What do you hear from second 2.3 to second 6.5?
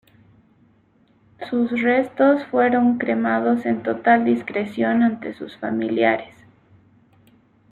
fueron cremados en total discreción ante sus familiares.